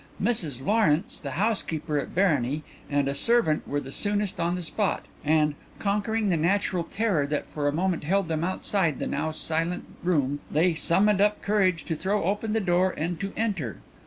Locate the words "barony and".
2.15-3.07